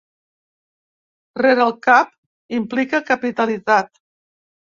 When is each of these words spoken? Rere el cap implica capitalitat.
Rere 1.43 1.63
el 1.67 1.73
cap 1.89 2.57
implica 2.61 3.03
capitalitat. 3.11 3.95